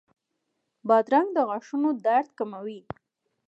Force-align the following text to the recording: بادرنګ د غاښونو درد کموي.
بادرنګ 0.87 1.27
د 1.35 1.37
غاښونو 1.49 1.89
درد 2.05 2.29
کموي. 2.37 2.79